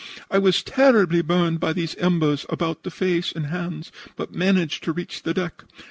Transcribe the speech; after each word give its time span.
I 0.31 0.39
was 0.39 0.63
terribly 0.63 1.21
burned 1.21 1.59
by 1.59 1.73
these 1.73 1.93
embers 1.97 2.47
about 2.49 2.81
the 2.81 2.89
face 2.89 3.31
and 3.31 3.45
hands, 3.45 3.91
but 4.15 4.33
managed 4.33 4.83
to 4.85 4.91
reach 4.93 5.21
the 5.21 5.33
deck. 5.35 5.63